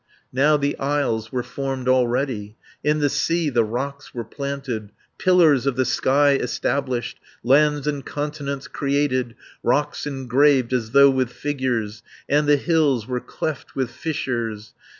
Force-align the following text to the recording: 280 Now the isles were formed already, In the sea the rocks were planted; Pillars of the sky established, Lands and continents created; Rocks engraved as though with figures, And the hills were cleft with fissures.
280 0.33 0.33
Now 0.33 0.57
the 0.57 0.79
isles 0.83 1.31
were 1.31 1.43
formed 1.43 1.87
already, 1.87 2.57
In 2.83 2.97
the 2.97 3.07
sea 3.07 3.51
the 3.51 3.63
rocks 3.63 4.15
were 4.15 4.23
planted; 4.23 4.91
Pillars 5.19 5.67
of 5.67 5.75
the 5.75 5.85
sky 5.85 6.33
established, 6.37 7.19
Lands 7.43 7.85
and 7.85 8.03
continents 8.03 8.67
created; 8.67 9.35
Rocks 9.61 10.07
engraved 10.07 10.73
as 10.73 10.89
though 10.93 11.11
with 11.11 11.29
figures, 11.31 12.01
And 12.27 12.47
the 12.47 12.57
hills 12.57 13.05
were 13.07 13.19
cleft 13.19 13.75
with 13.75 13.91
fissures. 13.91 14.73